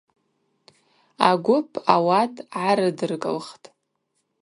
Агвып 1.29 1.71
ауат 1.93 2.33
гӏарыдыркӏылхтӏ. 2.61 3.65